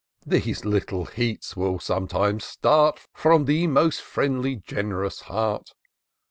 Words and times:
273 0.23 0.33
These 0.51 0.65
little 0.65 1.05
heats 1.05 1.55
will 1.55 1.77
sometimes 1.77 2.43
start 2.43 3.01
From 3.13 3.45
the 3.45 3.67
most 3.67 4.01
friendly, 4.01 4.55
gen'rous 4.55 5.19
heart. 5.25 5.73